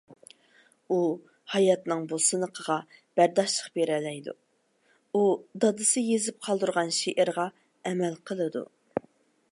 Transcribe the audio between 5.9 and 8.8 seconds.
يېزىپ قالدۇرغان شېئىرغا ئەمەل قىلىدۇ